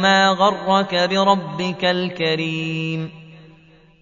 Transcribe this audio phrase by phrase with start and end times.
[0.00, 3.10] ما غرك بربك الكريم.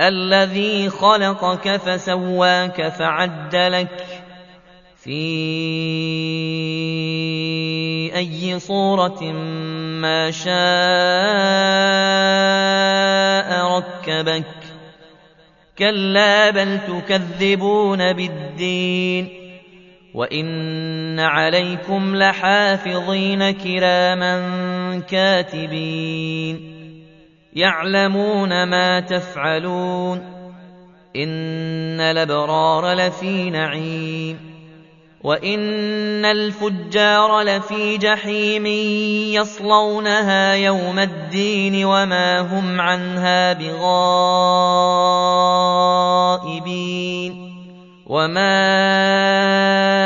[0.00, 4.06] الذي خلقك فسواك فعدلك.
[4.96, 5.16] في
[8.16, 9.22] أي صورة
[10.02, 10.56] ما شاء
[13.78, 14.44] ركبك.
[15.78, 19.45] كلا بل تكذبون بالدين.
[20.16, 24.38] وإن عليكم لحافظين كراما
[25.08, 26.76] كاتبين
[27.52, 30.18] يعلمون ما تفعلون
[31.16, 34.56] إن الأبرار لفي نعيم
[35.24, 38.66] وإن الفجار لفي جحيم
[39.36, 43.96] يصلونها يوم الدين وما هم عنها بغائبين
[48.06, 50.05] وما